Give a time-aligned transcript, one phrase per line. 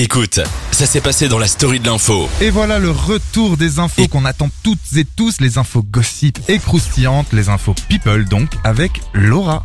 [0.00, 0.38] Écoute,
[0.70, 2.28] ça s'est passé dans la story de l'info.
[2.40, 6.58] Et voilà le retour des infos qu'on attend toutes et tous, les infos gossip et
[6.58, 9.64] croustillantes, les infos people donc, avec Laura.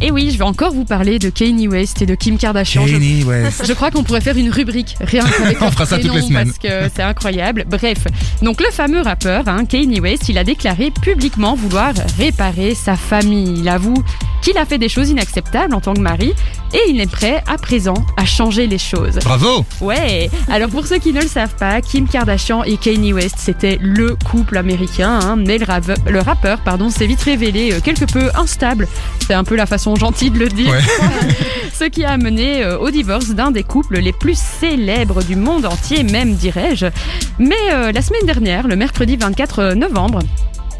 [0.00, 2.86] Et oui, je vais encore vous parler de Kanye West et de Kim Kardashian.
[2.86, 3.64] Je- Kanye West.
[3.68, 6.52] Je crois qu'on pourrait faire une rubrique rien qu'avec On fera ça toutes les semaines.
[6.52, 7.64] parce que c'est incroyable.
[7.68, 7.98] Bref,
[8.42, 13.54] donc le fameux rappeur hein, Kanye West, il a déclaré publiquement vouloir réparer sa famille.
[13.58, 14.02] Il avoue
[14.40, 16.32] qu'il a fait des choses inacceptables en tant que mari
[16.74, 19.18] et il est prêt à présent à changer les choses.
[19.24, 23.36] Bravo Ouais, alors pour ceux qui ne le savent pas, Kim Kardashian et Kanye West,
[23.38, 27.80] c'était le couple américain, hein, mais le, rave- le rappeur pardon, s'est vite révélé euh,
[27.80, 28.88] quelque peu instable.
[29.26, 30.70] C'est un peu la façon gentille de le dire.
[30.70, 30.80] Ouais.
[31.74, 35.66] Ce qui a amené euh, au divorce d'un des couples les plus célèbres du monde
[35.66, 36.86] entier, même dirais-je.
[37.38, 40.20] Mais euh, la semaine dernière, le mercredi 24 novembre,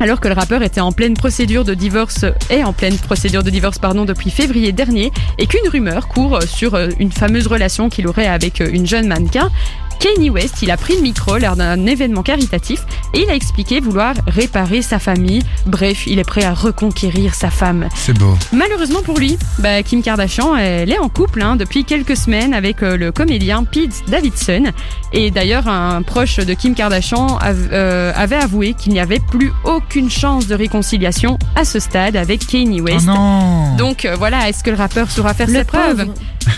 [0.03, 3.51] alors que le rappeur était en pleine procédure de divorce est en pleine procédure de
[3.51, 7.89] divorce pardon depuis février dernier et qu'une rumeur court euh, sur euh, une fameuse relation
[7.89, 9.53] qu'il aurait avec euh, une jeune mannequin.
[9.99, 12.81] Kanye West, il a pris le micro lors d'un événement caritatif
[13.15, 15.43] et il a expliqué vouloir réparer sa famille.
[15.67, 17.89] Bref, il est prêt à reconquérir sa femme.
[17.95, 18.37] C'est beau.
[18.53, 22.83] Malheureusement pour lui, bah, Kim Kardashian, elle est en couple hein, depuis quelques semaines avec
[22.83, 24.65] euh, le comédien Pete Davidson.
[25.13, 29.53] Et d'ailleurs, un proche de Kim Kardashian av- euh, avait avoué qu'il n'y avait plus
[29.65, 33.07] aucune chance de réconciliation à ce stade avec Kanye Oh West.
[33.07, 36.07] non Donc euh, voilà, est-ce que le rappeur saura faire Le ses preuves?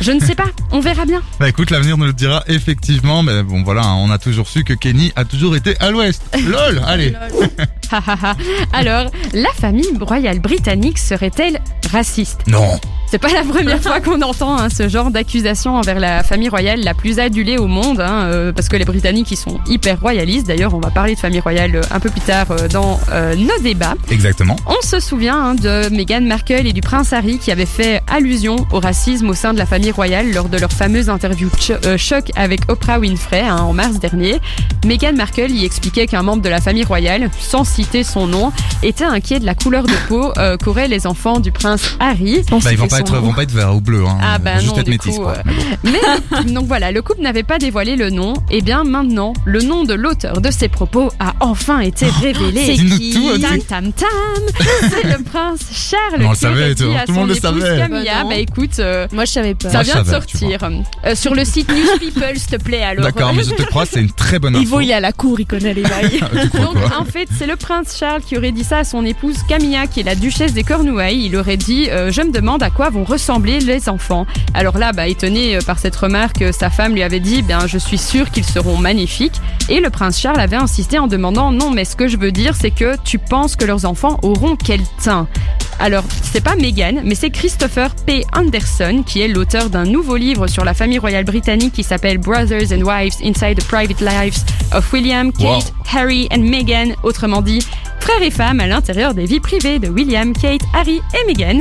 [0.01, 1.23] Je ne sais pas, on verra bien.
[1.39, 4.65] Bah écoute, l'avenir nous le dira effectivement, mais bon voilà, hein, on a toujours su
[4.65, 6.23] que Kenny a toujours été à l'ouest.
[6.47, 7.15] LOL Allez.
[8.73, 12.47] Alors, la famille royale britannique serait-elle raciste?
[12.47, 12.81] Non
[13.15, 16.81] C'est pas la première fois qu'on entend hein, ce genre d'accusation envers la famille royale
[16.81, 20.49] la plus adulée au monde, hein, euh, parce que les Britanniques ils sont hyper royalistes.
[20.49, 23.37] D'ailleurs, on va parler de famille royale euh, un peu plus tard euh, dans euh,
[23.37, 23.95] nos débats.
[24.11, 24.57] Exactement.
[24.67, 28.57] On se souvient hein, de Meghan Markle et du prince Harry qui avaient fait allusion
[28.73, 31.97] au racisme au sein de la famille royale lors de leur fameuse interview cho- euh,
[31.97, 34.41] choc avec Oprah Winfrey hein, en mars dernier.
[34.85, 38.51] Meghan Markle y expliquait qu'un membre de la famille royale, sans citer son nom,
[38.83, 40.33] était inquiet de la couleur de peau
[40.65, 42.43] qu'auraient les enfants du prince Harry.
[42.51, 44.19] Bah ils vont pas être, vont pas être verts ou bleus, hein.
[44.23, 45.35] Ah bah juste non, être métis coup, quoi.
[45.39, 45.51] euh,
[45.85, 48.35] Mais donc voilà, le couple n'avait pas dévoilé le nom.
[48.51, 52.65] Et bien maintenant, le nom de l'auteur de ces propos a enfin été révélé.
[52.67, 54.09] c'est qui tout, Tam tam tam
[54.91, 57.51] C'est le prince Charles on le savait, aurait tout- dit à tout le monde son
[57.53, 57.79] le épouse savait.
[57.79, 59.71] Camilla, Bah bah écoute, euh, Moi, je savais pas.
[59.71, 60.59] ça vient de sortir.
[61.05, 63.05] Euh, sur le site News People, s'il te plaît alors.
[63.05, 64.63] D'accord, mais je te crois, c'est une très bonne info.
[64.65, 66.21] Ivo, il est à la cour, il connaît les bails.
[66.55, 69.87] Donc en fait, c'est le prince Charles qui aurait dit ça à son épouse Camilla,
[69.87, 71.25] qui est la duchesse des Cornouailles.
[71.27, 74.27] Il aurait dit euh, Je me demande à quoi vont ressembler les enfants.
[74.55, 77.67] Alors là, bah, étonné euh, par cette remarque, euh, sa femme lui avait dit Bien,
[77.67, 79.41] je suis sûre qu'ils seront magnifiques.
[79.69, 82.55] Et le prince Charles avait insisté en demandant Non, mais ce que je veux dire,
[82.57, 85.27] c'est que tu penses que leurs enfants auront quel teint?
[85.81, 88.25] Alors, c'est pas Meghan, mais c'est Christopher P.
[88.33, 92.73] Anderson, qui est l'auteur d'un nouveau livre sur la famille royale britannique qui s'appelle Brothers
[92.73, 95.61] and Wives Inside the Private Lives of William, Kate, Wow.
[95.93, 97.59] Harry and Meghan, autrement dit,
[98.05, 101.57] frères et femmes à l'intérieur des vies privées de William, Kate, Harry et Meghan,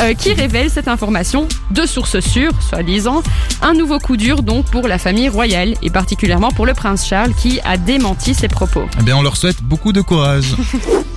[0.00, 3.22] euh, qui révèle cette information de sources sûres, soi-disant.
[3.62, 7.32] Un nouveau coup dur donc pour la famille royale, et particulièrement pour le prince Charles,
[7.34, 8.82] qui a démenti ses propos.
[8.98, 10.56] Eh bien on leur souhaite beaucoup de courage.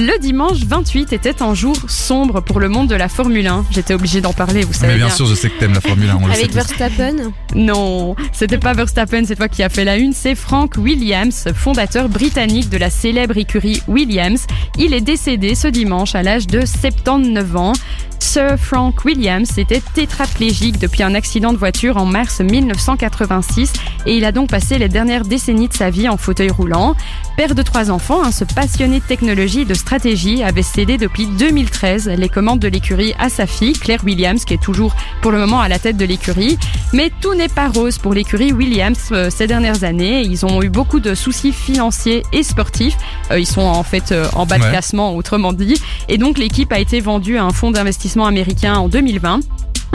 [0.00, 3.64] Le dimanche 28 était un jour sombre pour le monde de la Formule 1.
[3.72, 5.14] J'étais obligée d'en parler, vous savez Mais bien bien.
[5.16, 6.52] sûr, je sais que t'aimes la Formule 1, on le sait Avec.
[6.52, 7.32] Verstappen.
[7.56, 12.08] Non, c'était pas Verstappen cette fois qui a fait la une, c'est Frank Williams, fondateur
[12.08, 14.46] britannique de la célèbre écurie Williams.
[14.78, 17.72] Il est décédé ce dimanche à l'âge de 79 ans.
[18.20, 23.72] Sir Frank Williams était tétraplégique depuis un accident de voiture en mars 1986
[24.06, 26.94] et il a donc passé les dernières décennies de sa vie en fauteuil roulant.
[27.38, 31.28] Père de trois enfants, hein, ce passionné de technologie et de stratégie avait cédé depuis
[31.28, 35.38] 2013 les commandes de l'écurie à sa fille, Claire Williams, qui est toujours pour le
[35.38, 36.58] moment à la tête de l'écurie.
[36.92, 40.22] Mais tout n'est pas rose pour l'écurie Williams euh, ces dernières années.
[40.22, 42.96] Ils ont eu beaucoup de soucis financiers et sportifs.
[43.30, 44.70] Euh, ils sont en fait euh, en bas de Ouais.
[44.70, 45.80] classement, autrement dit.
[46.08, 49.38] Et donc l'équipe a été vendue à un fonds d'investissement américain en 2020.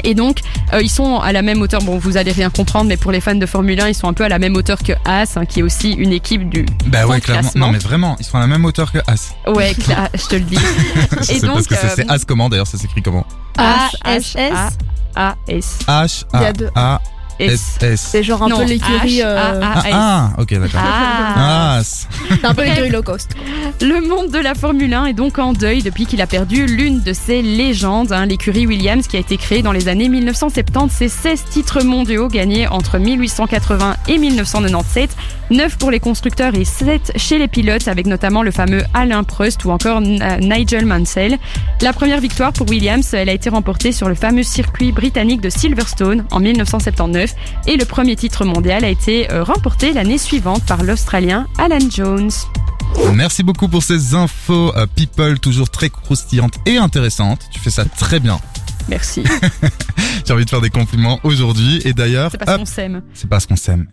[0.04, 0.40] Et donc,
[0.74, 1.82] euh, ils sont à la même hauteur.
[1.84, 4.14] Bon, vous allez rien comprendre, mais pour les fans de Formule 1, ils sont un
[4.14, 7.06] peu à la même hauteur que Haas, hein, qui est aussi une équipe du Bah
[7.06, 7.42] ouais, clairement.
[7.44, 7.68] classement.
[7.68, 9.34] Non mais vraiment, ils sont à la même hauteur que As.
[9.48, 10.58] Ouais, cla- je te le dis.
[10.58, 13.26] Et C'est donc, parce que c'est c'est euh, As comment d'ailleurs, ça s'écrit comment
[13.58, 14.54] A-S-S.
[15.16, 15.80] A-S.
[15.88, 17.02] H Il y A a deux A
[17.40, 17.78] S.
[17.96, 19.20] C'est genre un Non, peu l'écurie.
[19.20, 19.82] H, euh, A, A.
[19.92, 20.82] Ah, ah, ok d'accord.
[20.84, 21.76] Ah.
[21.78, 22.08] As.
[22.30, 23.32] C'est un peu l'écurie low cost.
[23.82, 27.02] Le monde de la Formule 1 est donc en deuil depuis qu'il a perdu l'une
[27.02, 30.94] de ses légendes, hein, l'écurie Williams qui a été créée dans les années 1970.
[30.96, 35.10] C'est 16 titres mondiaux gagnés entre 1880 et 1997,
[35.52, 39.66] 9 pour les constructeurs et 7 chez les pilotes avec notamment le fameux Alain Prost
[39.66, 41.38] ou encore N- Nigel Mansell.
[41.82, 45.50] La première victoire pour Williams, elle a été remportée sur le fameux circuit britannique de
[45.50, 47.33] Silverstone en 1979
[47.68, 52.32] Et le premier titre mondial a été euh, remporté l'année suivante par l'Australien Alan Jones.
[53.14, 57.42] Merci beaucoup pour ces infos euh, people toujours très croustillantes et intéressantes.
[57.52, 58.40] Tu fais ça très bien.
[58.90, 59.24] Merci.
[60.28, 63.02] J'ai envie de faire des compliments aujourd'hui et d'ailleurs, C'est parce qu'on s'aime.
[63.14, 63.88] c'est parce qu'on s'aime.